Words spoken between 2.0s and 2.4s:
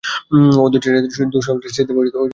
ও Sita Devi.